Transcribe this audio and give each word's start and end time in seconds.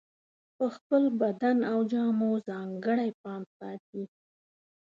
په 0.57 0.65
خپل 0.75 1.03
بدن 1.21 1.57
او 1.71 1.79
جامو 1.91 2.31
ځانګړی 2.49 3.09
پام 3.21 3.43
ساتي. 3.57 4.03